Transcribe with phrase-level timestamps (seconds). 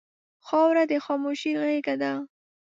[0.47, 2.13] خاوره د خاموشۍ غېږه ده.